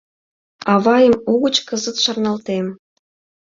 [0.73, 2.65] Авайым угыч кызыт шарналтем